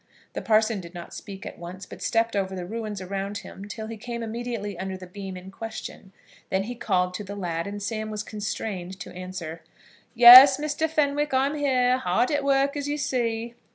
The 0.33 0.41
parson 0.41 0.81
did 0.81 0.95
not 0.95 1.13
speak 1.13 1.45
at 1.45 1.59
once, 1.59 1.85
but 1.85 2.01
stepped 2.01 2.35
over 2.35 2.55
the 2.55 2.65
ruins 2.65 3.01
around 3.01 3.37
him 3.37 3.65
till 3.67 3.85
he 3.85 3.97
came 3.97 4.23
immediately 4.23 4.75
under 4.79 4.97
the 4.97 5.05
beam 5.05 5.37
in 5.37 5.51
question. 5.51 6.11
Then 6.49 6.63
he 6.63 6.73
called 6.73 7.13
to 7.13 7.23
the 7.23 7.35
lad, 7.35 7.67
and 7.67 7.83
Sam 7.83 8.09
was 8.09 8.23
constrained 8.23 8.99
to 9.01 9.13
answer 9.13 9.61
"Yes, 10.15 10.57
Mr. 10.59 10.89
Fenwick, 10.89 11.35
I 11.35 11.45
am 11.45 11.53
here; 11.55 11.99
hard 11.99 12.31
at 12.31 12.43
work, 12.43 12.75
as 12.75 12.87
you 12.89 12.97
see." 12.97 13.53